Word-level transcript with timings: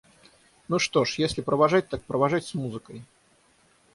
–Ну 0.67 0.79
что 0.79 1.05
ж, 1.05 1.19
если 1.19 1.41
провожать, 1.41 1.87
так 1.89 2.01
провожать 2.01 2.43
с 2.47 2.55
музыкой. 2.55 3.03